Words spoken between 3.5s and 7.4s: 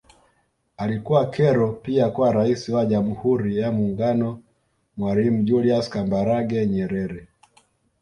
ya Muungano Mwalimu Julius Kambarage Nyerere